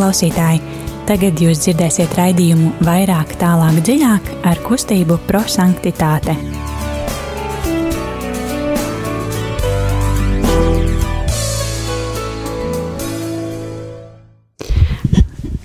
[0.00, 0.62] Klausītāji,
[1.04, 6.32] tagad jūs dzirdēsiet raidījumu vairāk, tālāk, dziļāk ar kustību prosanktitāte.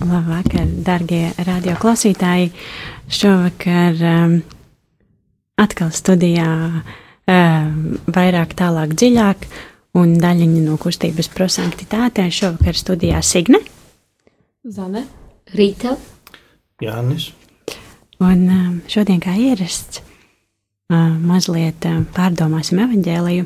[0.04, 2.50] Labvakar, darbie radioklausītāji!
[3.08, 4.34] Šovakar um,
[5.64, 7.80] atkal studijā um,
[8.20, 9.48] vairāk, tālāk, dziļāk,
[9.96, 12.28] un daļiņa no kustības prosanktitātē.
[12.36, 13.64] Šovakar studijā Signe,
[14.66, 15.04] Zane,
[15.54, 15.92] Rīta,
[16.82, 17.28] Jānis.
[18.18, 20.00] un um, šodien, kā ierasts,
[20.90, 23.46] um, mazliet um, pārdomāsim evaņģēliju.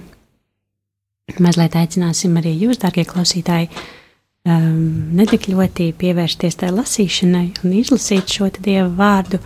[1.44, 3.68] Mazliet aicināsim arī jūs, darbie klausītāji,
[4.48, 4.78] um,
[5.20, 9.42] ne tik ļoti pievērsties tai lasīšanai un izlasīt šo te dievu vārdu,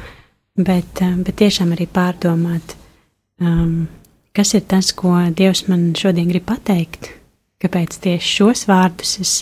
[0.62, 2.77] bet, bet tiešām arī pārdomāt,
[4.37, 7.10] kas ir tas, ko Dievs man šodien grib pateikt,
[7.65, 9.35] kāpēc tieši šos vārdus es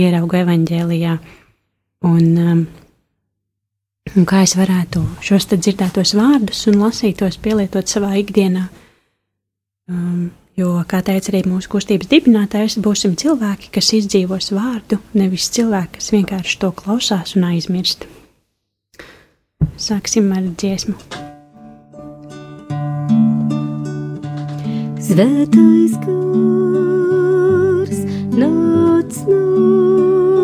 [0.00, 1.20] ieraugu evaņģēlijā,
[2.08, 2.62] un, um,
[4.16, 8.68] un kā es varētu šos dzirdētos vārdus un lasītos pielietot savā ikdienā.
[9.90, 15.96] Um, Jo, kā teica arī mūsu kustības dibinātājs, būsim cilvēki, kas izdzīvos vārdu, nevis cilvēki,
[15.96, 18.04] kas vienkārši to klausās un aizmirst.
[19.80, 20.92] Sāksim ar dziesmu.
[25.00, 27.98] Svētais gars,
[28.36, 30.41] nāc, nāc,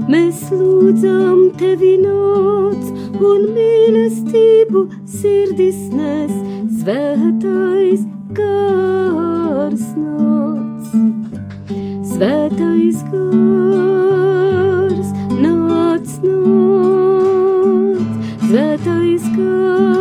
[0.08, 2.84] mēs lūdzam tevi nāc
[3.20, 6.32] un mīlestību sirdis nes,
[6.80, 8.02] svētais
[8.40, 10.88] gars nāc,
[12.14, 15.10] svētais gars,
[15.44, 18.00] nāc, nāc,
[18.48, 19.99] svētais gars,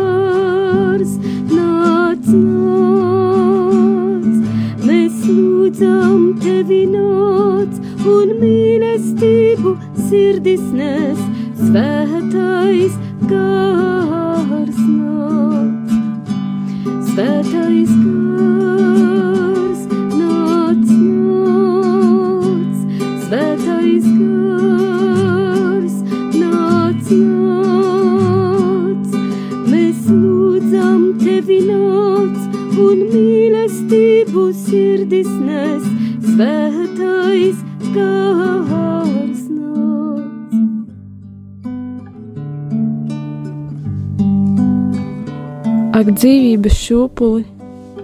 [46.99, 47.45] šūpuli,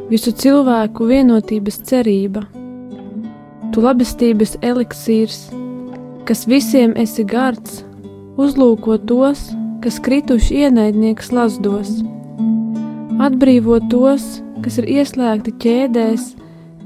[0.09, 2.45] visu cilvēku vienotības cerība,
[3.73, 5.49] tu labestības eliksīrs,
[6.27, 7.81] kas visiem esi gards,
[8.39, 9.49] uzlūko tos,
[9.83, 11.91] kas krituši ienaidnieks lazdos,
[13.19, 14.23] atbrīvo tos,
[14.63, 16.31] kas ir ieslēgti ķēdēs,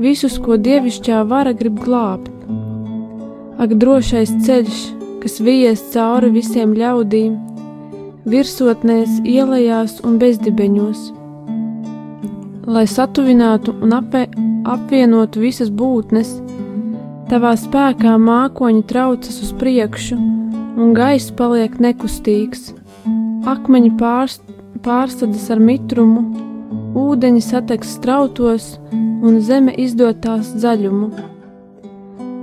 [0.02, 2.32] visus, ko dievišķā vara grib glābt.
[3.60, 4.82] Ak, drošais ceļš,
[5.22, 7.38] kas vies cauri visiem ļaudīm,
[8.26, 11.19] virsotnēs, ielās un bezdibeņos,
[12.70, 14.28] lai satuvinātu un apve,
[14.70, 16.36] apvienotu visas būtnes,
[17.32, 20.18] tavā spēkā mākoņi traucas uz priekšu,
[20.80, 22.70] un gaiss paliek nekustīgs,
[23.50, 24.46] akmeņi pārst,
[24.86, 26.24] pārstadas ar mitrumu,
[26.98, 31.10] ūdeņi sateks strautos un zeme izdod tās zaļumu.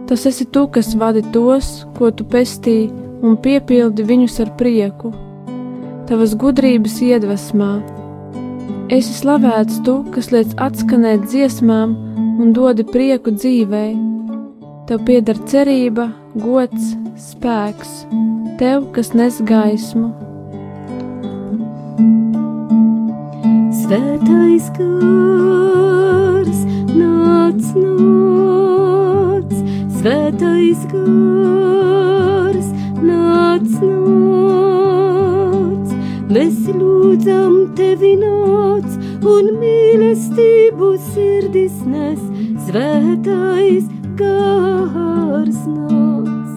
[0.06, 2.90] Tas esi tu, kas vadi tos, ko tu pestīji,
[3.22, 5.14] un piepildi viņus ar prieku
[6.06, 7.70] tavas gudrības iedvesmā.
[8.86, 11.96] Esi slavēts tu, kas liec atskanēt dziesmām
[12.38, 13.96] un dodi prieku dzīvei.
[14.86, 16.04] Tev pieder cerība,
[16.38, 18.06] gods, spēks,
[18.60, 20.12] tev, kas nes gaismu.
[23.80, 26.62] Svētais gars,
[26.94, 29.50] nāc, nāc,
[29.98, 32.70] svētais gars,
[33.02, 34.35] nāc, nāc,
[36.26, 38.86] mēs lūdzam tevi nāc
[39.30, 42.18] un mīlestību sirdis nes,
[42.66, 43.86] svētais
[44.18, 46.50] gars nāc,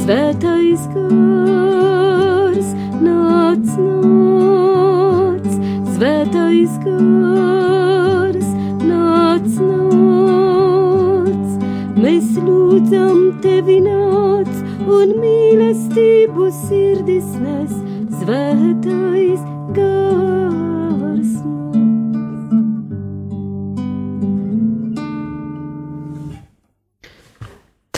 [0.00, 2.68] svētais gars,
[3.04, 5.48] nāc, nāc,
[5.94, 8.48] svētais gars,
[8.82, 11.46] nāc, nāc,
[11.94, 14.50] mēs lūdzam tevi nāc
[14.98, 17.87] un mīlestību sirdis nes, svētais gars nāc.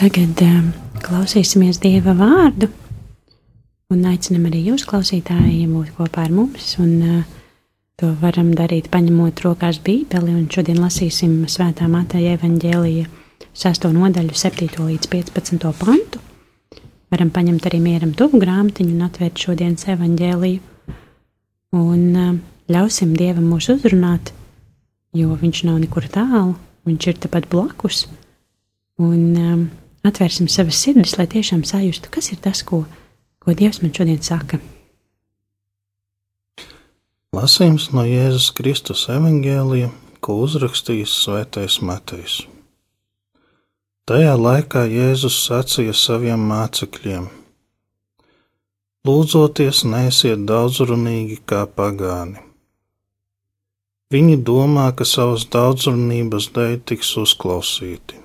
[0.01, 0.71] Tagad um,
[1.03, 2.71] klausīsimies Dieva vārdu
[3.91, 6.73] un aicinam arī jūs, klausītāji, būt kopā ar mums.
[6.79, 7.37] Un, uh,
[8.01, 13.05] To varam darīt, paņemot rokās Bībeli, un šodien lasīsim Svētā Mateja evaņģēlija
[13.53, 13.85] 6.
[13.93, 14.71] nodaļu, 7.
[14.87, 15.69] līdz 15.
[15.77, 16.30] pantu.
[17.11, 20.61] Varam paņemt arī mieram tuvu grāmatiņu un atvērt šodienas evaņģēliju.
[21.75, 22.37] Un uh,
[22.71, 24.31] ļausim Dievam mūs uzrunāt,
[25.15, 26.55] jo Viņš nav nekur tālu,
[26.87, 28.05] Viņš ir tepat blakus.
[29.01, 29.65] Un um,
[30.07, 32.85] atvērsim savas sirdis, lai tiešām sajustu, kas ir tas, ko,
[33.43, 34.61] ko Dievs man šodien saka.
[37.35, 39.91] Lasījums no Jēzus Kristus evaņģēlija,
[40.23, 42.41] ko uzrakstījis Svētais Matejs.
[44.09, 47.27] Tajā laikā Jēzus sacīja saviem mācekļiem:
[49.05, 52.41] Lūdzoties, neesiet daudzrunīgi kā pagāni.
[54.11, 58.17] Viņi domā, ka savas daudzrunības dēļ tiks uzklausīti.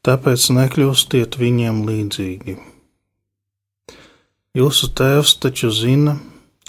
[0.00, 2.56] Tāpēc nekļūstiet viņiem līdzīgi.
[4.56, 6.16] Jūsu tēvs taču zina,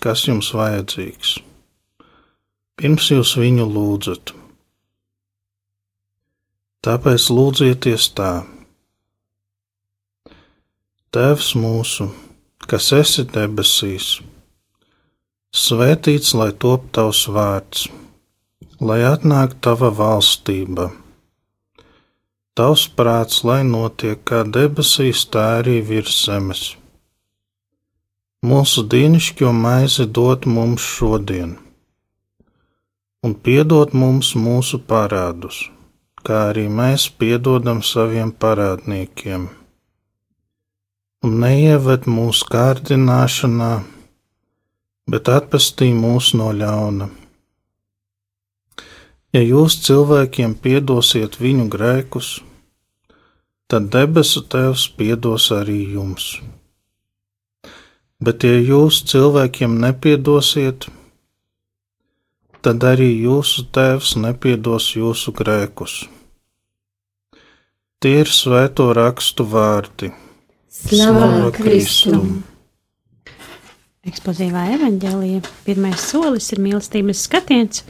[0.04, 1.38] kas jums vajadzīgs.
[2.76, 4.36] Pirms jūs viņu lūdzat.
[6.82, 8.32] Tāpēc lūdzieties tā.
[11.14, 12.08] Tēvs mūsu,
[12.66, 14.08] kas esi debesīs,
[15.54, 17.88] svētīts lai top tavs vārds,
[18.82, 20.90] lai atnāk tava valstība.
[22.58, 26.64] Tavs prāts, lai notiek kā debesīs, tā arī virs zemes
[28.42, 31.52] Mūsu dienascho maizi dod mums šodien,
[33.22, 35.60] un piedod mums mūsu parādus,
[36.28, 39.48] kā arī mēs piedodam saviem parādniekiem.
[41.26, 43.72] Un neieved mūsu kārdināšanā,
[45.12, 47.10] bet atpestī mūs no ļauna.
[49.32, 52.32] Ja jūs cilvēkiem piedosiet viņu grēkus,
[53.72, 56.34] tad debesu Tēvs piedos arī jums
[58.22, 61.01] Bet, ja jūs cilvēkiem nepiedosiet, tad
[62.68, 66.08] arī jūsu tēvs nepiedos jūsu grēkus.
[68.02, 70.12] Tie ir svēto rakstu vārdi.
[70.70, 72.44] Slavu Kristum!
[74.02, 77.84] Eksplozīvā evanģēlija pirmais solis ir mīlestības skatiens,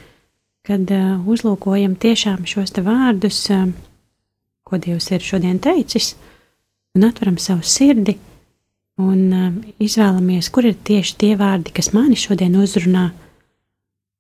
[0.68, 3.70] kad uh, uzlūkojam tiešām šos te vārdus, uh,
[4.68, 6.18] ko Dievs ir šodien teicis,
[6.96, 8.18] un atveram savu sirdi
[9.00, 13.10] un um, izvēlamies, kur ir tieši tie vārdi, kas mani šodien uzrunā.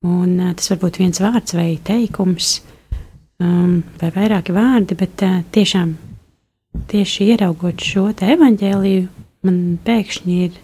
[0.08, 2.56] Un, uh, tas var būt viens vārds vai teikums,
[3.42, 5.96] um, vai vairāki vārdi, bet uh, tiešām
[6.92, 9.08] tieši ieraugot šo te evaņģēliju,
[9.46, 10.60] man pēkšņi ir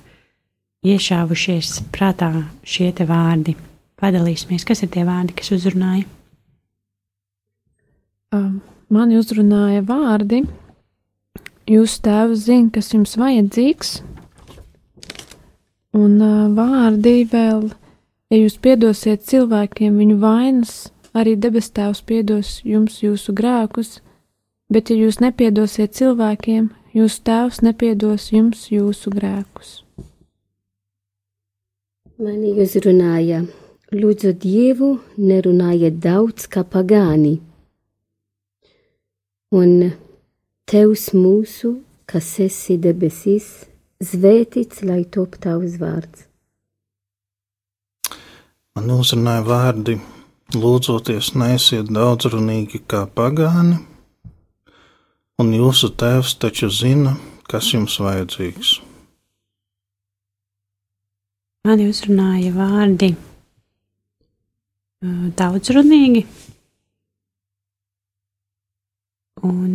[0.88, 2.32] iešāvušies prātā
[2.66, 3.58] šie te vārdi.
[3.98, 6.06] Padalīsimies, kas ir tie vārdi, kas uzrunāja?
[8.34, 8.62] Um,
[8.94, 10.44] mani uzrunāja vārdi,
[11.68, 13.90] Jūsu tēvs zina, kas jums vajadzīgs,
[16.00, 17.66] un uh, vārdi vēl,
[18.32, 20.76] ja jūs piedosiet cilvēkiem viņu vainas,
[21.18, 24.00] arī debes tēvs piedos jums jūsu grēkus,
[24.70, 29.82] bet ja jūs nepiedosiet cilvēkiem, jūsu tēvs nepiedos jums jūsu grēkus.
[32.18, 33.44] Mani uzrunāja,
[33.94, 37.38] lūdzu Dievu, nerunājiet daudz kā pagāni.
[39.54, 39.94] Un
[40.68, 41.78] Tevs mūsu,
[42.12, 43.46] kas esi debesīs,
[44.04, 46.27] svētīts, lai top tavs vārds.
[48.78, 49.96] Man uzrunāja vārdi,
[50.54, 53.80] lūdzoties, neesiet daudzrunīgi kā pagāni,
[55.42, 57.16] un jūsu tēvs taču zina,
[57.50, 58.76] kas jums vajadzīgs.
[61.66, 63.10] Mani uzrunāja vārdi
[65.42, 66.22] daudzrunīgi,
[69.50, 69.74] un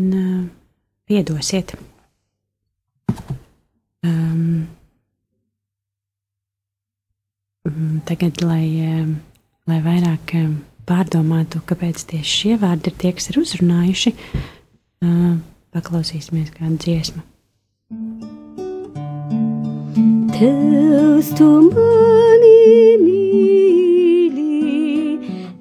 [1.10, 1.74] piedosiet.
[4.06, 4.70] Um,
[8.08, 8.66] tagad, lai,
[9.70, 10.34] lai vairāk
[10.88, 14.12] pārdomātu, kāpēc tieši šie vārdi ir tie, kas ir uzrunājuši,
[15.06, 15.36] uh,
[15.70, 17.22] paklausīsimies kādu dziesmu.
[20.34, 24.42] Tevs tu mani mīli,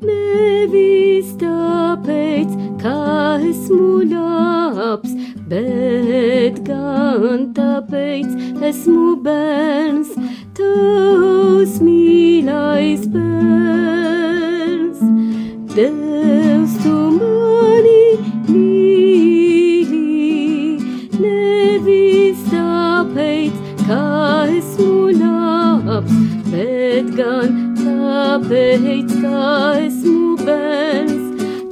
[0.01, 2.97] nevis tāpēc, ka
[3.45, 5.13] esmu labs,
[5.53, 10.17] bet gan tāpēc esmu bērns,
[10.61, 14.99] tavs mīlais bērns.
[15.73, 18.03] Devs tu mani
[18.49, 20.01] mīli,
[21.23, 24.03] nevis tāpēc, ka
[24.57, 24.91] esmu
[25.21, 26.15] labs,
[26.51, 27.49] bet gan
[27.81, 29.45] tāpēc, ka
[29.85, 31.25] esmu bērns.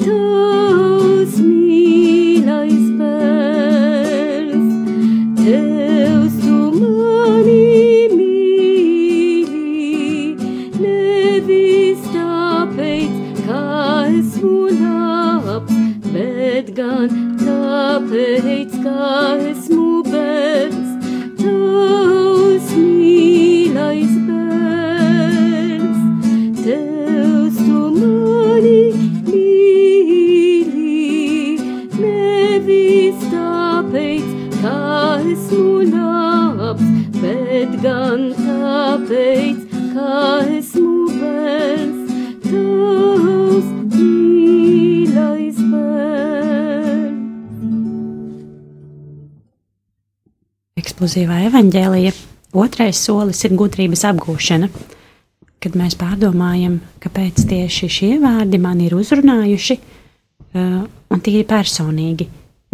[0.05, 4.69] Tavs mīlais Tevs
[5.45, 5.78] tu
[18.09, 19.53] 手使え
[51.09, 52.11] eksplozīvā evaņģēlija
[52.53, 54.67] otrais solis ir gudrības apgūšana.
[55.59, 59.77] Kad mēs pārdomājam, kāpēc tieši šie vārdi man ir uzrunājuši,
[60.53, 62.27] uh, un tīri personīgi.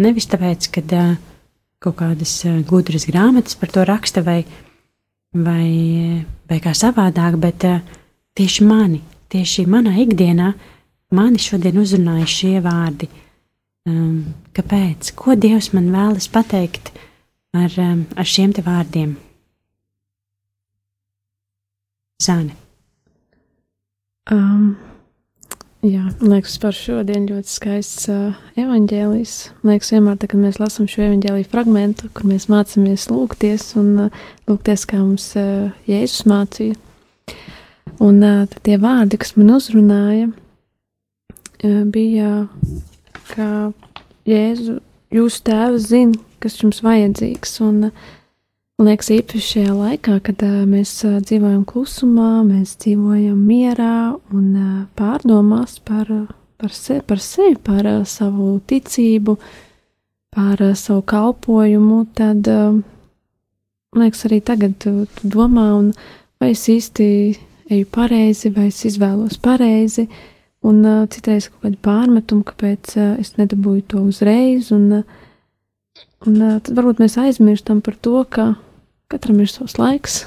[0.03, 1.15] Nevis tāpēc, ka uh,
[1.79, 4.43] kaut kādas uh, gudras grāmatas par to raksta vai,
[5.31, 7.79] vai, vai kā savādāk, bet uh,
[8.35, 9.01] tieši mani,
[9.31, 10.51] tieši manā ikdienā,
[11.15, 13.09] mani šodien uzrunāja šie vārdi.
[13.85, 15.11] Kāpēc?
[15.13, 16.89] Ko Dievs man vēlas pateikt
[17.55, 19.15] ar, um, ar šiem te vārdiem?
[22.23, 22.55] Zāne.
[24.31, 24.77] Um,
[25.85, 29.35] jā, liekas, par šodien ļoti skaists uh, evaņģēlijs.
[29.61, 34.07] Man liekas, vienmēr, tā, kad mēs lasām šo evaņģēliju fragmentu, kur mēs mācāmies lūgties un
[34.07, 36.79] uh, lūgties, kā mums uh, Jēzus mācīja.
[38.01, 42.31] Un uh, tie vārdi, kas man uzrunāja, uh, bija,
[43.35, 43.49] ka
[44.25, 44.79] Jēzu,
[45.13, 47.59] jūsu tēvs zina, kas jums vajadzīgs.
[47.65, 47.89] Un,
[48.75, 54.49] Man liekas, īpaši šajā laikā, kad uh, mēs uh, dzīvojam klusumā, mēs dzīvojam mierā un
[54.99, 56.11] pārdomās par,
[56.59, 59.37] par, se, par sevi, par savu ticību,
[60.35, 62.51] par savu kalpošanu, tad
[63.95, 65.91] man liekas, arī tagad tu, tu domā, un
[66.41, 67.07] vai es īsti
[67.71, 70.09] eju pareizi, vai es izvēlos pareizi,
[70.65, 75.24] un uh, citreiz kaut kādi pārmetumi, kāpēc uh, es nedabūju to uzreiz, un, uh,
[76.25, 78.53] un uh, tad varbūt mēs aizmirstam par to, ka
[79.05, 80.23] Katram ir savs laiks.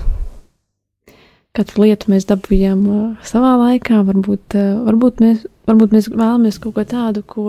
[1.56, 4.04] Katru lietu mēs dabūjām uh, savā laikā.
[4.06, 7.48] Varbūt, uh, varbūt, mēs, varbūt mēs vēlamies kaut ko tādu, ko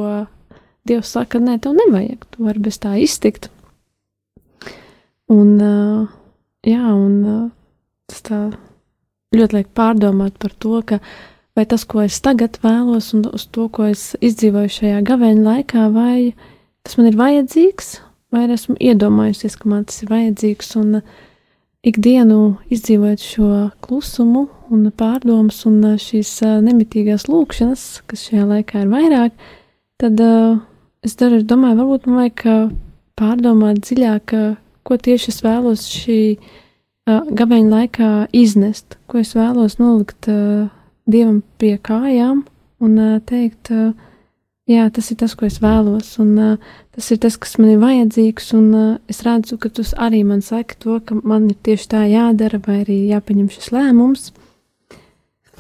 [0.89, 2.25] Dievs saka, nē, tev nevajag.
[2.33, 3.51] Tu vari bez tā iztikt.
[5.29, 6.09] Un, uh,
[6.65, 7.45] jā, un uh,
[8.09, 8.41] tas tā
[9.38, 10.97] ļoti liek pārdomāt par to, ka
[11.53, 15.85] vai tas, ko es tagad vēlos, un uz to, ko es izdzīvoju šajā gavēņa laikā,
[15.93, 16.31] vai
[16.81, 17.99] tas man ir vajadzīgs,
[18.33, 21.17] vai esmu iedomājusies, ka man tas ir vajadzīgs, un uh,
[21.86, 22.39] ikdienu
[22.74, 23.50] izdzīvot šo
[23.86, 29.45] klusumu un pārdomas un uh, šīs uh, nemitīgās lūkšanas, kas šajā laikā ir vairāk,
[30.00, 30.21] tad
[31.03, 32.74] es dažreiz domāju, varbūt man vajag
[33.19, 34.33] pārdomāt dziļāk,
[34.88, 36.19] ko tieši es vēlos šī
[37.09, 40.29] gabeņa laikā iznest, ko es vēlos nolikt
[41.09, 42.45] Dievam pie kājām
[42.86, 42.95] un
[43.27, 43.91] teikt, uh,
[44.69, 47.81] jā, tas ir tas, ko es vēlos, un uh, tas ir tas, kas man ir
[47.81, 51.89] vajadzīgs, un uh, es redzu, ka tu arī man saki to, ka man ir tieši
[51.95, 54.29] tā jādara, vai arī jāpieņem šis lēmums.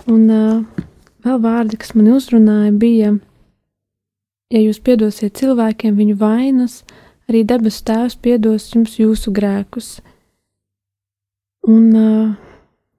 [0.09, 0.85] Un uh,
[1.25, 3.13] vēl vārdi, kas man uzrunāja, bija,
[4.53, 6.83] ja jūs piedosiet cilvēkiem viņu vainas,
[7.29, 9.97] arī debesu tēvs piedos jums jūsu grēkus.
[11.69, 12.48] Un uh,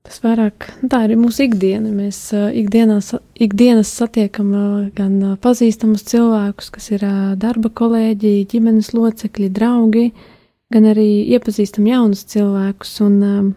[0.07, 1.91] tas vairāk, nu, tā ir mūsu ikdiena.
[1.93, 8.35] Mēs uh, ikdienās, ikdienas satiekam uh, gan uh, pazīstamus cilvēkus, kas ir uh, darba kolēģi,
[8.51, 10.07] ģimenes locekļi, draugi,
[10.73, 12.95] gan arī iepazīstam jaunus cilvēkus.
[13.07, 13.51] Un, uh,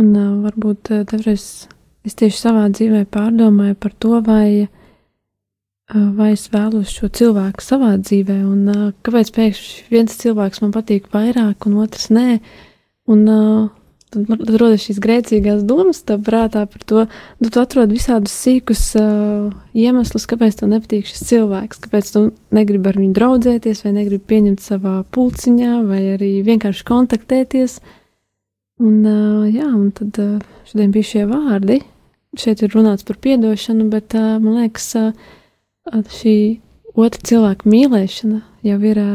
[0.00, 1.68] un uh, varbūt uh, dažreiz
[2.04, 4.66] es tieši savā dzīvē pārdomāju par to, vai,
[5.92, 10.74] uh, vai es vēlos šo cilvēku savā dzīvē, un uh, kāpēc pēkšņi viens cilvēks man
[10.74, 12.38] patīk vairāk, un otrs nē.
[13.04, 13.64] Un, uh,
[14.14, 17.04] tad, tad rodas šīs grēcīgās domas tā prātā par to,
[17.42, 22.90] nu, tu atrod visādus sīkus uh, iemeslus, kāpēc tev nepatīk šis cilvēks, kāpēc tu negribi
[22.90, 27.78] ar viņu draudzēties, vai negribi pieņemt savā pulciņā, vai arī vienkārši kontaktēties.
[28.82, 30.38] Un, uh, jā, un tad uh,
[30.70, 31.82] šodien bija šie vārdi.
[32.38, 35.12] Šeit ir runāts par piedošanu, bet uh, man liekas, uh,
[35.92, 36.36] šī
[36.94, 39.14] otra cilvēka mīlēšana jau ir uh,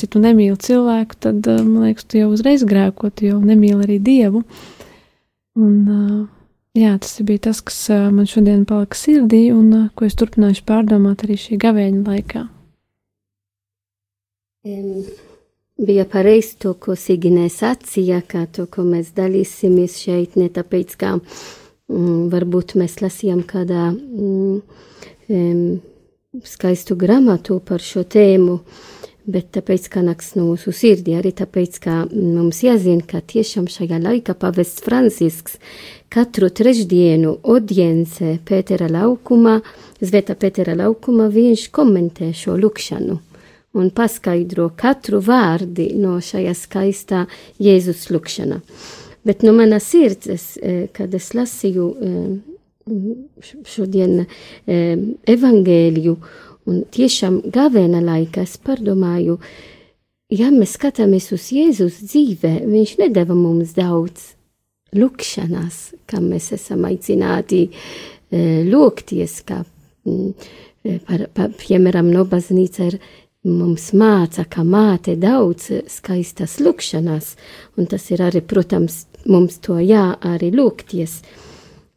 [0.00, 3.84] ja tu nemīli cilvēku, tad, eh, man liekas, tu jau uzreiz grēko, tu jau nemīli
[3.84, 4.44] arī Dievu.
[5.58, 10.14] Un, eh, jā, tas bija tas, kas eh, man šodien palika sirdī un ko es
[10.14, 12.46] turpināšu pārdomāt arī šī gavēņa laikā.
[15.82, 21.16] Bija pareizi to, ko Siginē sacīja, ka to, ko mēs dalīsimies šeit, ne tāpēc, ka
[21.18, 24.62] mm, varbūt mēs lasījām kādā mm,
[26.46, 31.96] skaistu grāmatu par šo tēmu, uh, bet tāpēc, ka nāks mūsu sirdī, arī tāpēc, ka
[32.12, 35.58] mums jāzina, ka tiešām šajā laikā pavests Francisks
[36.12, 39.60] katru trešdienu audience Pētera laukumā,
[40.02, 43.20] Zveta Pētera laukumā, viņš komentē šo lukšanu
[43.72, 47.24] un paskaidro katru vārdi no šajā skaistā
[47.62, 48.60] Jēzus lukšana.
[49.24, 52.30] Bet no manas sirds, eh, kad es lasīju eh,
[53.64, 54.96] šodien eh,
[55.36, 56.16] evangēliju,
[56.70, 59.38] Un tiešām gavēna laikā es pārdomāju,
[60.30, 64.32] ja mēs skatāmies uz Jēzus dzīvē, viņš nedeva mums daudz
[64.94, 70.30] lūkšanās, kam mēs esam aicināti e, lūgties, kā mm,
[70.84, 72.98] e, par, par, piemēram, no baznīca ir
[73.48, 77.34] mums māca, ka māte daudz skaistas lūkšanas,
[77.78, 81.22] un tas ir arī, protams, mums to jā, arī lūgties.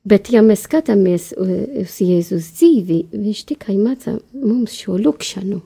[0.05, 5.61] Bet, ja mēs skatāmies uz Jēzus dzīvi, viņš tikai māca mums šo lūkšanu.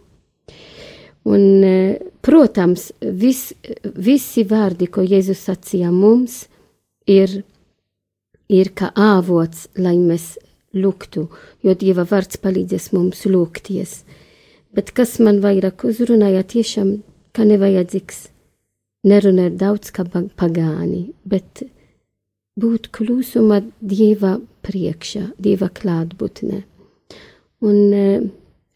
[1.30, 1.44] Un,
[2.24, 3.50] protams, vis,
[3.84, 6.46] visi vārdi, ko Jēzus sacīja mums,
[7.04, 7.42] ir,
[8.48, 10.38] ir kā avots, lai mēs
[10.74, 11.28] lūgtu,
[11.66, 14.00] jo Dieva vārds palīdzēs mums lūgties
[14.76, 17.00] bet kas man vairāk uzrunāja, tiešām,
[17.34, 18.28] ka nevajadzīgs
[19.10, 21.64] nerunāt daudz kā pagāni, bet
[22.62, 26.62] būt klusumā Dieva priekšā, Dieva klātbūtnē.
[27.66, 28.06] Un e,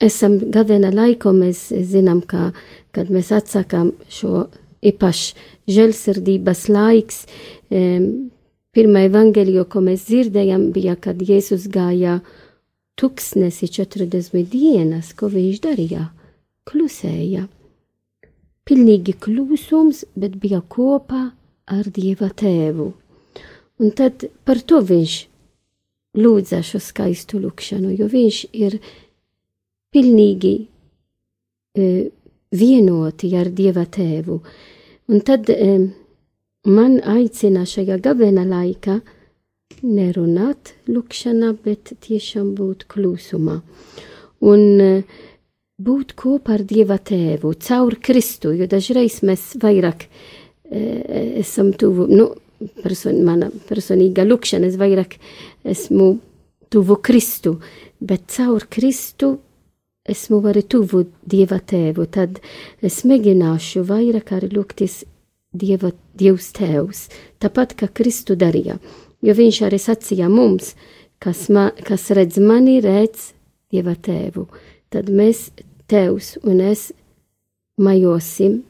[0.03, 2.51] esam gavena laiko, mēs zinām, ka,
[2.95, 4.47] kad mēs atsakām šo
[4.83, 7.23] īpaši žēlsirdības laiks,
[7.71, 7.83] e,
[8.75, 12.19] pirmā evangelija, ko mēs dzirdējām, bija, kad Jēzus gāja
[12.99, 16.09] Tuksnesi 40 dienas, ko viņš darīja,
[16.69, 17.47] klusēja.
[18.63, 21.31] Pilnīgi klusums, bet bija kopā
[21.67, 22.91] ar Dieva tēvu.
[23.81, 25.15] Un tad par to viņš
[26.19, 28.77] lūdza šo skaistu lūkšanu, jo viņš ir
[29.93, 31.89] pilnīgi e,
[32.53, 34.37] vienoti ar Dieva tēvu.
[35.09, 35.73] Un tad e,
[36.69, 38.99] man aicina šajā gavena laikā
[39.83, 43.59] nerunāt lūkšanā, bet tiešām būt klusumā.
[44.43, 45.03] Un eh,
[45.83, 50.81] būt kopā ar Dieva tēvu, caur Kristu, jo dažreiz mēs vairāk e,
[51.43, 52.29] esam tuvu, nu,
[52.83, 55.17] person, mana personīga lūkšana, es vairāk
[55.63, 56.17] esmu
[56.73, 57.57] tuvu Kristu,
[58.01, 59.37] bet caur Kristu
[60.09, 62.41] esmu arī tuvu Dieva tēvu, tad
[62.83, 65.03] es mēģināšu vairāk arī lūgties
[65.53, 67.07] Dieva, Dievs tēvs,
[67.39, 68.79] tāpat kā Kristu darīja
[69.23, 70.73] jo viņš arī sacīja mums,
[71.23, 73.31] kas, ma, kas redz mani, redz
[73.73, 74.45] Dieva tēvu.
[74.93, 75.47] Tad mēs,
[75.89, 76.91] tevs un es,
[77.81, 78.61] majosim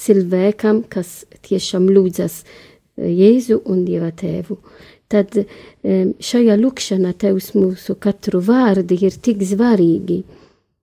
[0.00, 4.58] cilvēkam, kas tiešām lūdzas eh, Jēzu un Dieva tēvu.
[5.14, 5.36] Tad
[6.24, 10.22] šajā lūkšanā tevs mūsu katru vārdi ir tik svarīgi.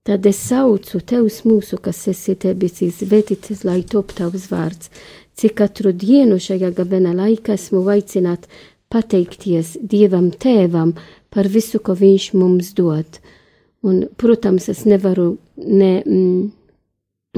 [0.06, 4.88] Tad es saucu tevs mūsu, kas esi debesīs, svētīts, lai top tavs vārds
[5.38, 8.48] cik katru dienu šajā gabena laikā esmu aicināt
[8.92, 10.94] pateikties Dievam Tēvam
[11.32, 13.20] par visu, ko Viņš mums dod.
[13.82, 16.42] Un, protams, es nevaru ne, mm,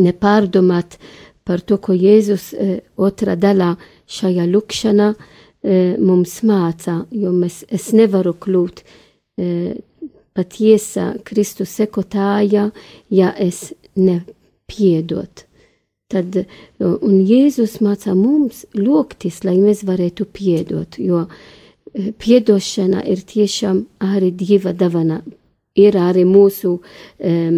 [0.04, 0.98] nepārdomāt
[1.44, 3.74] par to, ko Jēzus e, otrā daļā
[4.10, 5.16] šajā lukšanā e,
[6.00, 9.48] mums māca, jo mēs, es nevaru kļūt e,
[10.34, 12.70] patiesa Kristus sekotāja,
[13.12, 15.44] ja es nepiedot.
[16.12, 16.36] Tad,
[16.84, 24.30] un Jēzus mācā mums lūgtis, lai mēs varētu piedot, jo e, piedošana ir tiešām arī
[24.36, 25.22] Dieva dāvana.
[25.74, 27.56] Ir arī mūsu, um,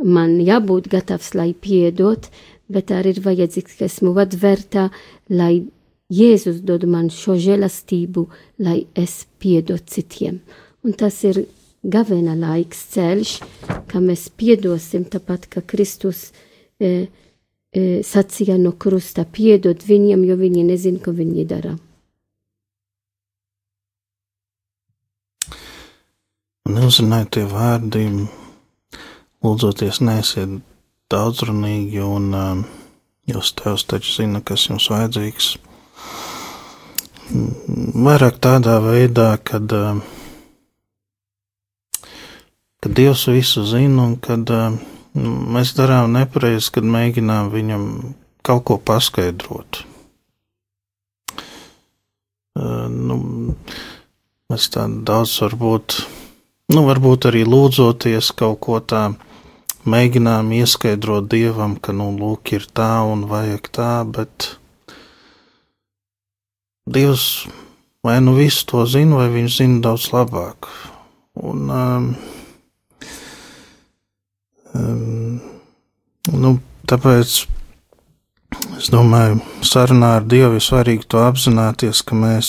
[0.00, 2.30] man jābūt gatavs, lai piedot,
[2.68, 4.90] bet arī ir vajadzīgs, ka esmu atvērta,
[5.30, 5.66] lai
[6.12, 8.26] Jēzus dod man šo žēlastību,
[8.60, 10.42] lai es piedot citiem.
[10.84, 11.46] Un tas ir
[11.82, 13.34] gavena laiks ceļš,
[13.88, 16.28] ka mēs piedosim tāpat, ka Kristus
[16.78, 17.08] eh,
[17.74, 21.72] E, sacīja no krusta piedod viņiem, jo viņi nezina, ko viņi dara.
[26.70, 28.04] Neuzrunājiet tie vārdi,
[29.42, 30.62] lūdzoties, neesiet
[31.14, 32.64] daudzrunīgi, un um,
[33.30, 35.52] jūs tevs taču zina, kas jums vajadzīgs.
[38.04, 40.02] Vairāk tādā veidā, kad, um,
[42.82, 44.82] kad Dievs visu zina un kad um,
[45.14, 47.82] Mēs darām nepareizi, kad mēģinām viņam
[48.42, 49.84] kaut ko paskaidrot.
[52.54, 53.18] Uh, nu,
[54.50, 56.00] mēs tā daudz varbūt,
[56.74, 59.04] nu, varbūt arī lūdzoties kaut ko tā,
[59.88, 64.54] mēģinām ieskaidrot dievam, ka, nu, lūk, ir tā un vajag tā, bet
[66.84, 67.46] Dievs
[68.04, 70.68] vai nu visu to zina, vai viņš zina daudz labāk.
[71.40, 72.10] Un, um,
[74.74, 75.38] Um,
[76.34, 76.56] nu,
[76.90, 77.34] tāpēc
[78.74, 82.48] es domāju, sarunā ar Dievu ir svarīgi to apzināties, ka mēs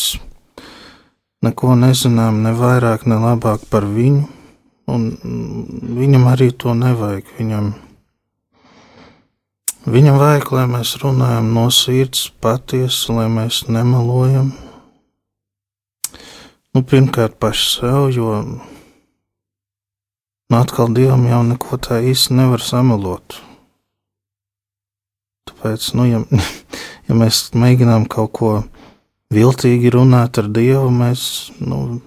[1.46, 4.26] neko nezinām ne vairāk, ne labāk par viņu,
[4.92, 5.08] un
[6.00, 7.32] viņam arī to nevajag.
[7.40, 7.72] Viņam,
[9.98, 14.54] viņam vajag, lai mēs runājam no sirds patiesi, lai mēs nemelojam.
[16.76, 18.32] Nu, pirmkārt, paši sev, jo
[20.50, 23.40] Un atkal dievam jau neko tā īsti nevar samalot.
[25.50, 26.20] Tāpēc, nu, ja,
[27.08, 28.52] ja mēs mēģinām kaut ko
[29.34, 31.24] viltīgi runāt ar Dievu, mēs,
[31.66, 31.98] nu,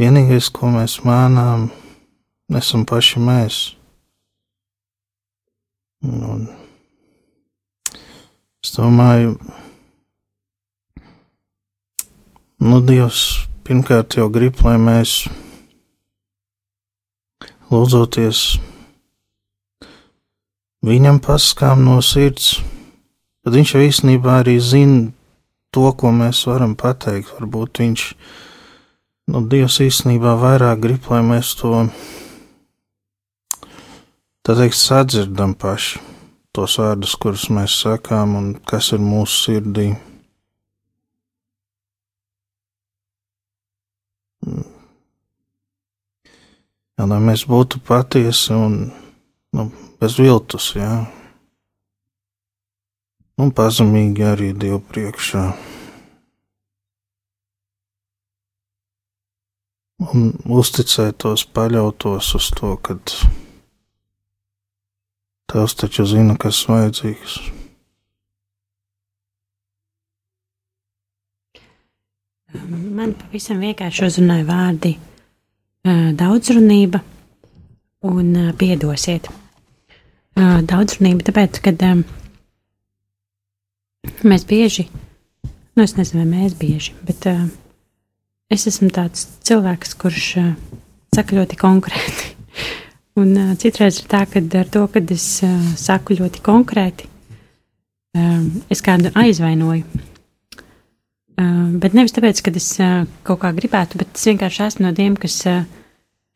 [0.00, 1.68] vienīgais, ko mēs mānām,
[2.58, 3.58] esam paši mēs.
[6.06, 6.48] Un
[8.64, 9.36] es domāju,
[12.64, 15.22] nu, Dievs pirmkārt jau grib, lai mēs
[17.70, 18.42] lūdzoties
[20.86, 22.58] viņam paskām no sirds,
[23.44, 25.10] tad viņš jau īstenībā arī zina
[25.70, 27.30] to, ko mēs varam pateikt.
[27.36, 28.06] Varbūt viņš,
[29.30, 31.84] nu, Dievs īstenībā vairāk grib, lai mēs to,
[34.46, 36.00] tā teikt, sadzirdam paši,
[36.56, 39.88] tos vārdus, kurus mēs sakām un kas ir mūsu sirdī.
[46.96, 48.82] Jā, lai mēs būtu patiesi un
[49.56, 50.92] nu, bez viltus, jā
[53.40, 55.44] un pazemīgi arī Dievu priekšā.
[60.10, 62.96] Un uzticētos, paļautos uz to, ka
[65.50, 67.38] Tevs taču zina, kas vajadzīgs.
[72.70, 74.94] Man pavisam vienkārši uzrunāja vārdi
[76.18, 77.02] daudzrunība
[78.10, 79.28] un piedosiet.
[80.38, 81.82] Daudzrunība, tāpēc, kad
[84.20, 84.86] Mēs bieži,
[85.76, 87.24] nu, es nezinu, vai mēs bieži, bet
[88.52, 90.26] es esmu tāds cilvēks, kurš
[91.16, 92.19] saka ļoti konkrēti.
[93.18, 97.08] Un uh, citreiz ir tā, ka ar to, kad es uh, saku ļoti konkrēti,
[98.18, 100.06] uh, es kādu aizvainoju.
[101.40, 104.94] Uh, bet nevis tāpēc, ka es uh, kaut kā gribētu, bet es vienkārši esmu no
[104.94, 105.66] tiem, kas, uh,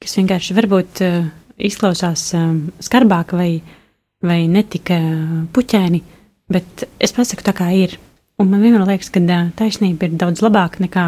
[0.02, 1.22] kas vienkārši varbūt uh,
[1.56, 2.50] izklausās uh,
[2.82, 3.52] skarbāk vai,
[4.24, 4.98] vai netika
[5.54, 6.02] puķēni.
[6.02, 7.96] Uh, Bet es pasaku tā, kā ir.
[8.40, 9.20] Un man vienmēr liekas, ka
[9.56, 11.06] taisnība ir daudz labāka nekā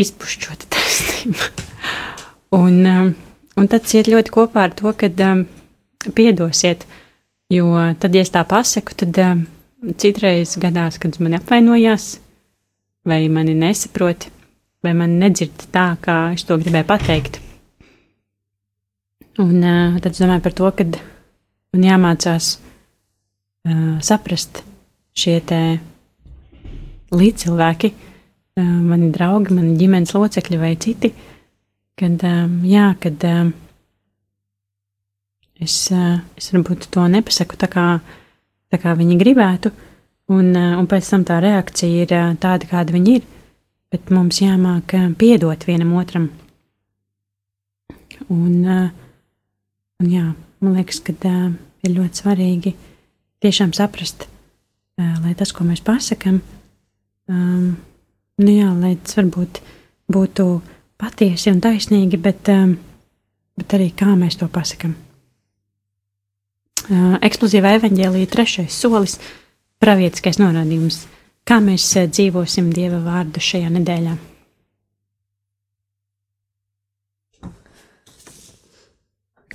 [0.00, 1.50] izpušķota taisnība.
[2.60, 3.14] un,
[3.58, 5.10] un tas iet ļoti kopā ar to, ka
[6.14, 6.86] piedosiet.
[7.50, 9.16] Jo tad, ja es tā pasaku, tad
[9.98, 12.20] citreiz gadās, kad man apvainojās,
[13.06, 14.28] vai mani nesaprot,
[14.84, 17.40] vai man nedzird tā, kā es to gribēju pateikt.
[19.40, 19.64] Un
[20.02, 20.86] tad es domāju par to, ka
[21.72, 24.62] man jāmācās uh, saprast
[25.16, 25.38] šie
[27.10, 31.12] līdzcilvēki, uh, mani draugi, mani ģimenes locekļi vai citi,
[32.00, 33.52] kad, um, jā, kad um,
[35.60, 37.86] es, uh, es varbūt to nepasaku tā kā,
[38.72, 39.72] tā kā viņi gribētu,
[40.32, 43.26] un, uh, un pēc tam tā reakcija ir uh, tāda, kāda viņi ir,
[43.92, 46.30] bet mums jāmāk uh, piedot vienam otram.
[48.30, 48.66] Un,
[49.98, 50.26] un jā,
[50.60, 52.74] man liekas, ka ir ļoti svarīgi
[53.42, 54.26] tiešām saprast,
[55.00, 56.36] lai tas, ko mēs pasakām,
[57.32, 57.72] um,
[58.44, 59.62] nu jā, lai tas varbūt
[60.12, 60.46] būtu
[61.00, 62.74] patiesi un taisnīgi, bet, um,
[63.58, 64.96] bet arī kā mēs to pasakām.
[66.90, 69.18] Uh, eksplozīva evaņģēlīja trešais solis,
[69.80, 71.04] pravietiskais norādījums,
[71.48, 74.16] kā mēs dzīvosim Dieva vārdu šajā nedēļā.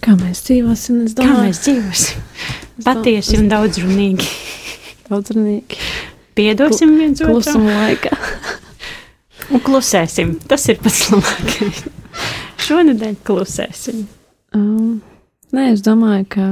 [0.05, 1.05] Kā mēs dzīvosim?
[1.17, 2.25] Kā mēs dzīvosim?
[2.85, 4.27] Patiesi un daudzrunīgi.
[5.07, 5.79] daudzrunīgi.
[6.37, 7.39] Piedosim viens otram.
[7.39, 8.11] Klusuma laikā.
[9.51, 10.37] Un klusēsim.
[10.49, 11.83] Tas ir pats labākais.
[12.65, 14.05] Šonadēļ klusēsim.
[14.55, 14.99] Um,
[15.55, 16.47] nē, es domāju, ka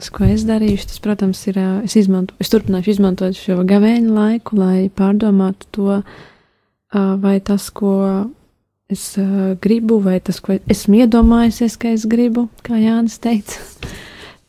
[0.00, 1.60] tas, ko es darīšu, tas, protams, ir.
[1.84, 5.96] Es, izmanto, es turpināšu izmantot šo gavēņa laiku, lai pārdomātu to,
[6.94, 7.94] vai tas, ko
[8.90, 9.12] es
[9.62, 13.60] gribu, vai tas, ko esmu iedomājusies, ka es gribu, kā Jānis teica,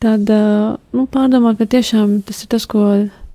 [0.02, 2.86] tad nu, pārdomāt, ka tiešām tas ir tas, ko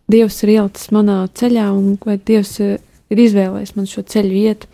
[0.08, 2.78] Dievs ir ielicis manā ceļā, un vai Dievs ir
[3.16, 4.68] izvēlējis man šo ceļu iet.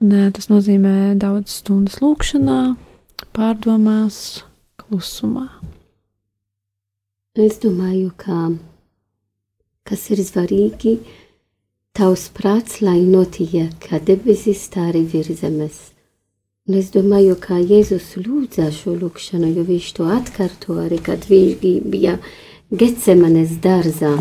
[0.00, 2.76] Un, uh, tas nozīmē daudz stundas lūkšanā,
[3.36, 4.42] pārdomās,
[4.80, 5.48] klusumā.
[7.36, 8.50] Es domāju, ka
[9.86, 11.24] kas ir svarīgi, ir
[11.96, 15.76] Tavs prāts, lai notiek kā debesis, tā arī virs zemes.
[16.68, 21.54] Un es domāju, kā Jēzus lūdza šo lūkšanu, jo viņš to atkārto arī, kad viņš
[21.88, 22.18] bija
[22.68, 24.12] Getsemanes dārzā.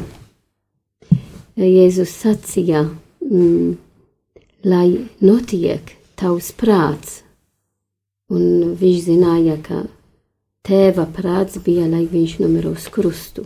[1.60, 2.86] Jēzus sacīja,
[3.26, 3.76] mm,
[4.66, 4.88] lai
[5.22, 7.22] notiek tavs prāts.
[8.34, 9.84] Un viņš zināja, ka
[10.66, 13.46] tēva prāts bija, lai viņš nomira uz krustu.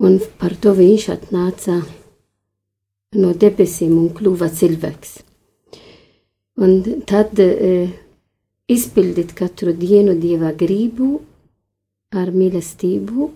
[0.00, 1.82] Un par to viņš atnāca
[3.20, 5.18] no debesīm un kļuva cilvēks.
[6.60, 7.90] Un tad e,
[8.70, 11.20] izpildīt katru dienu dieva gribu
[12.10, 13.30] ar mīlestību,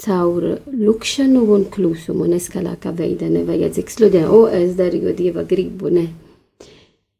[0.00, 2.26] caur lūkšanu un klusumu.
[2.30, 6.08] Neskalākā veidā nevajadzīg sludēt, o, es darīju dieva gribu, ne.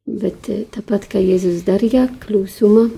[0.04, 2.88] Bet tāpat kā Jēzus darīja klusuma,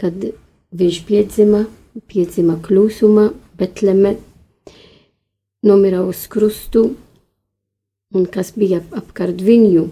[0.00, 0.24] kad
[0.72, 1.66] viņš piedzima,
[2.08, 4.16] piedzima klusuma, Betleme,
[5.62, 6.94] nomira uz krustu,
[8.16, 9.90] un kas bija apkārt viņu.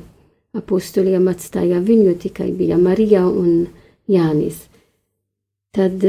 [0.56, 3.68] Apostoliem atstāja viņu tikai bija Marija un
[4.10, 4.64] Jānis.
[5.70, 6.02] Tad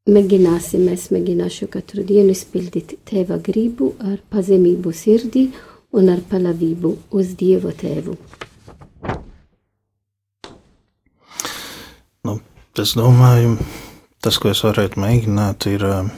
[0.00, 5.48] uh, mēģināsim, es mēģināšu katru dienu izpildīt tēva gribu ar pazemību sirdī
[5.96, 8.16] un ar palavību uz Dievu tēvu.
[12.24, 12.38] Nu,
[12.80, 13.56] es domāju,
[14.22, 16.10] tas, ko es varētu mēģināt, ir um,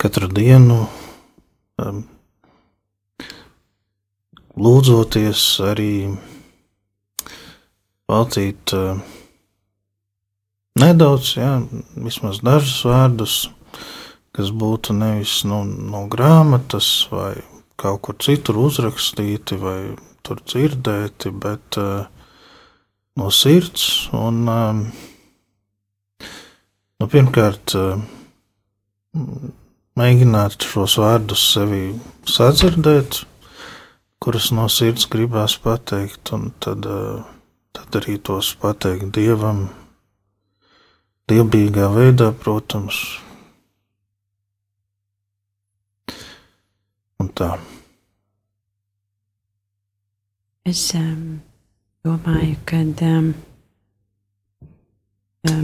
[0.00, 0.84] katru dienu
[1.78, 2.04] um,
[4.58, 5.92] lūdzoties arī
[8.10, 8.98] veltīt uh,
[10.78, 11.52] nedaudz, jā,
[11.94, 13.34] vismaz dažus vārdus,
[14.34, 17.34] kas būtu nevis no, no grāmatas vai
[17.78, 19.78] kaut kur citur uzrakstīti vai
[20.24, 22.06] tur dzirdēti, bet uh,
[23.20, 24.08] no sirds.
[24.16, 24.72] Un, uh,
[26.98, 28.00] nu, pirmkārt, uh,
[30.00, 31.84] mēģināt šos vārdus sevi
[32.30, 33.22] sadzirdēt,
[34.22, 37.22] kurus no sirds gribās pateikt, un tad, uh,
[37.76, 39.68] tad arī tos pateikt Dievam
[41.30, 43.00] dievbijīgā veidā, protams.
[47.20, 47.54] Un tā.
[50.68, 51.40] Es um,
[52.04, 53.32] domāju, ka um,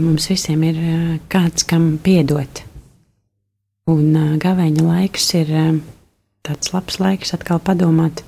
[0.01, 2.63] mums visiem ir uh, kāds, kam piedot.
[3.89, 5.71] Un uh, gaveņa laiks ir uh,
[6.45, 8.23] tāds labs laiks atkal padomāt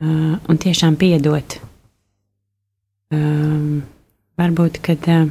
[0.00, 1.58] uh, un tiešām piedot.
[3.12, 3.82] Um,
[4.40, 5.28] varbūt, kad uh,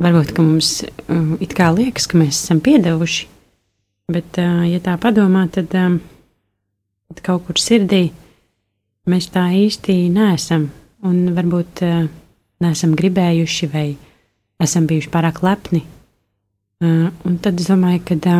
[0.00, 3.28] varbūt mums uh, it kā liekas, ka mēs esam piedevuši,
[4.12, 8.10] bet, ja tā padomā, tad, tad kaut kur sirdī
[9.08, 10.70] mēs tā īsti neesam.
[11.02, 11.80] Un varbūt
[12.62, 13.86] neesam gribējuši vai
[14.62, 15.80] esam bijuši pārāk lepni.
[16.82, 18.36] Un tad es domāju, ka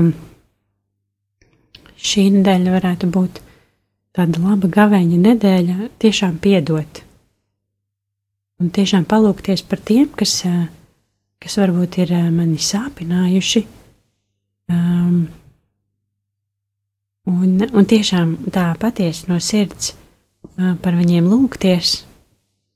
[2.02, 3.40] šī nedēļa varētu būt
[4.14, 7.02] tāda laba gaveņa nedēļa, tiešām piedot.
[8.62, 10.68] Un tiešām palūkties par tiem, kas uh,
[11.42, 13.64] kas varbūt ir eh, mani sāpinājuši.
[14.72, 15.16] Um,
[17.28, 21.96] un, un tiešām tā patiesi no sirds uh, par viņiem lūgties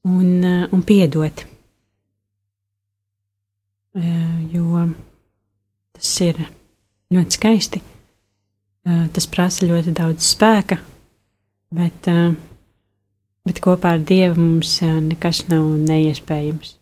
[0.07, 1.45] un, uh, un piedot.
[3.97, 4.83] Uh, jo
[5.97, 6.43] tas ir
[7.15, 7.83] ļoti skaisti.
[8.87, 10.81] Uh, tas prasa ļoti daudz spēka,
[11.75, 12.35] bet, uh,
[13.47, 16.77] bet kopā ar Dievu mums uh, nekas nav neiespējams.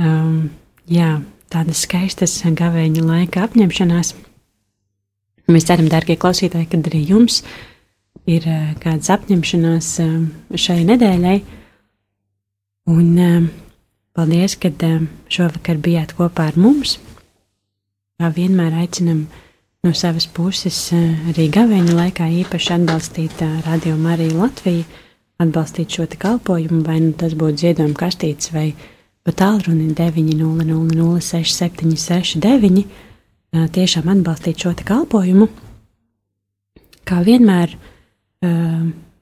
[0.00, 0.48] Um,
[0.90, 1.10] jā,
[1.50, 4.14] tādas skaistas gavēņa laika apņemšanās.
[5.50, 7.40] Mēs ceram, darbie klausītāji, kad arī jums
[8.30, 10.16] ir uh, kādas apņemšanās uh,
[10.54, 11.36] šai nedēļai.
[12.90, 13.48] Un uh,
[14.14, 14.70] paldies, ka
[15.30, 16.98] šovakar bijāt kopā ar mums.
[18.20, 19.24] Kā vienmēr aicinam
[19.82, 24.84] no savas puses arī gavēņa laikā īpaši atbalstīt Radio Mariju Latviju,
[25.40, 32.84] atbalstīt šo kalpojumu, vai nu tas būtu ziedojuma kastītes vai ne pa tālruni 900-6769,
[33.50, 35.46] tiešām atbalstīt šo te kalpojumu.
[37.04, 37.68] Kā vienmēr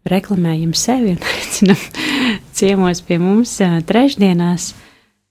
[0.08, 1.80] reklamējam sevi un aicinam
[2.54, 3.52] ciemos pie mums
[3.88, 4.74] trešdienās.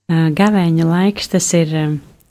[0.07, 1.69] Gavēņa laiks tas ir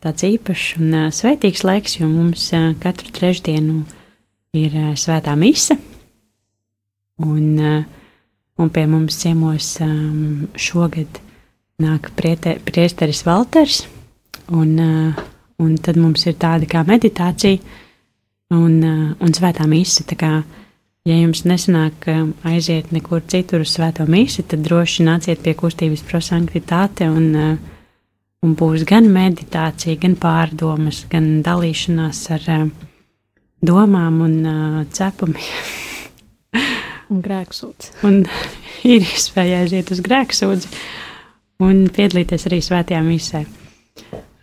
[0.05, 2.49] tāds īpašs un svētīgs laiks, jo mums
[2.81, 3.85] katru trešdienu
[4.57, 5.77] ir svētā mise.
[7.20, 7.44] Un,
[8.57, 9.77] un pie mums ciemos
[10.57, 11.25] šogad
[11.82, 13.82] nāk priesteris Valters,
[14.48, 15.24] un, uh,
[15.60, 17.58] un tad mums ir tāda kā meditācija
[18.56, 20.06] un, uh, un svētā mīsa.
[20.08, 20.30] Tā kā,
[21.04, 26.06] ja jums nesanāk uh, aiziet nekur citur uz svēto mīsi, tad droši nāciet pie kustības
[26.08, 27.28] prosanktitāte un,
[28.40, 32.52] un būs gan meditācija, gan pārdomas, gan dalīšanās ar
[33.60, 34.36] domām un
[34.96, 35.72] cepumiem.
[37.12, 37.98] un grēksūdzi.
[38.08, 38.22] Un
[38.94, 41.04] ir iespēja aiziet uz grēksūdzi
[41.62, 43.44] un piedalīties arī svētajā misē.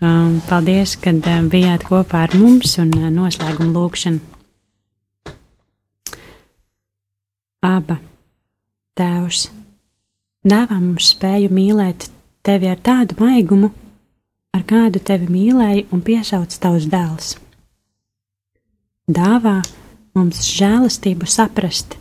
[0.04, 4.19] Um, paldies, ka uh, bijāt kopā ar mums un uh, noslēguma lūkšana.
[7.63, 7.95] Aba,
[8.99, 9.45] Tēvs,
[10.43, 12.10] dāvā mums spēju mīlēt
[12.43, 13.71] tevi ar tādu maigumu,
[14.54, 17.32] ar kādu tevi mīlēja un piesauc tavs dēls.
[19.08, 19.62] Dāvā
[20.17, 21.95] mums žēlastību saprast,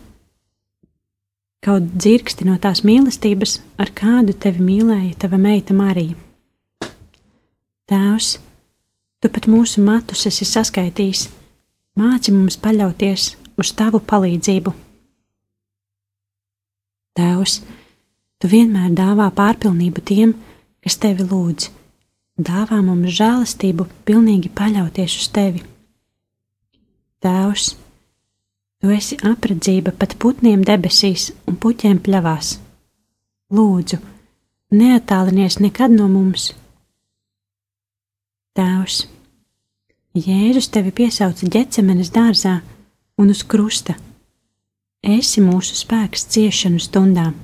[1.63, 6.17] kaut dzirksti no tās mīlestības, ar kādu tevi mīlēja tava meita Marija.
[7.91, 8.37] Tēvs,
[9.23, 11.27] tu pat mūsu matus esi saskaitījis,
[11.99, 13.29] māci mums paļauties
[13.61, 14.73] uz tavu palīdzību.
[17.19, 17.59] Tēvs,
[18.41, 20.33] tu vienmēr dāvā pārpilnību tiem,
[20.83, 21.69] kas tevi lūdz,
[22.41, 25.63] dāvā mums žēlastību pilnīgi paļauties uz tevi.
[27.23, 27.69] Tēvs,
[28.81, 31.29] tu esi apredzība pat putniem debesīs
[31.63, 32.57] puķiem pļavās.
[33.53, 33.99] Lūdzu,
[34.75, 36.51] neatālinies nekad no mums!
[38.53, 39.07] Tēvs,
[40.13, 42.59] Jēzus tevi piesauca ģecemenes dārzā
[43.17, 43.95] un uz krusta.
[45.03, 47.39] Esi mūsu spēks ciešanu stundām.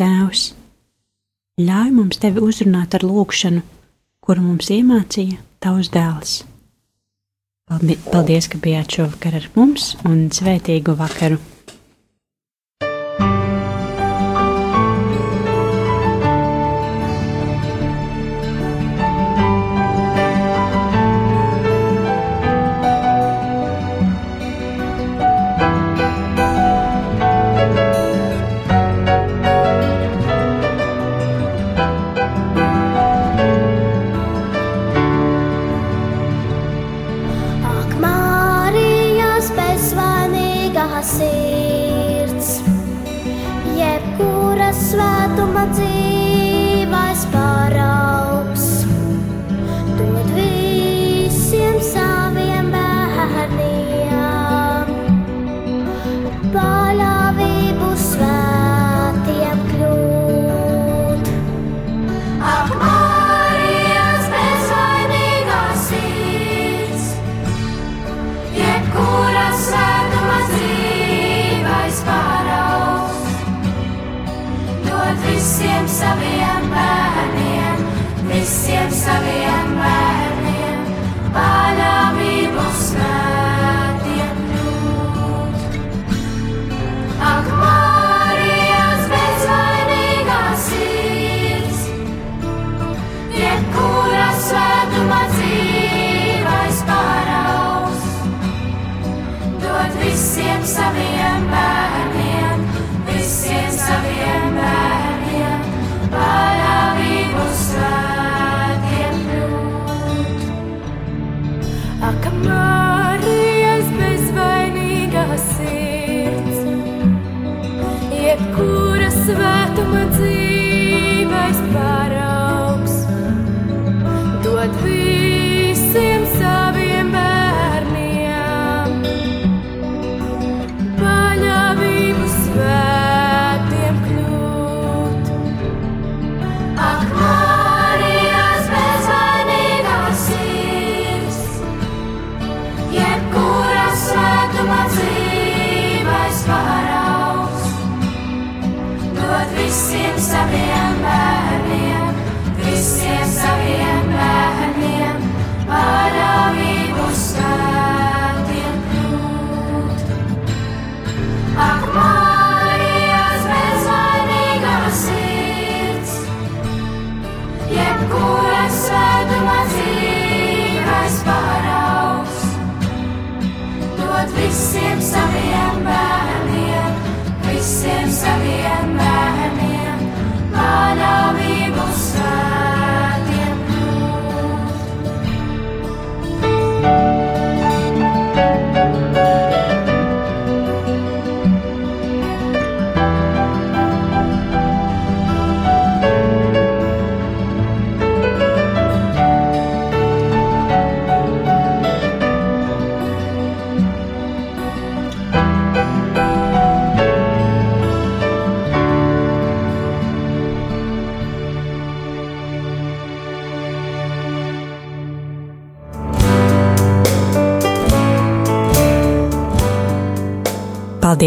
[0.00, 0.46] Tēvs,
[1.60, 3.60] ļauj mums tevi uzrunāt ar lūgšanu,
[4.24, 6.38] kuru mums iemācīja tavs dēls.
[7.66, 11.55] Paldies, ka bijāt šovakar ar mums un svētīgu vakaru!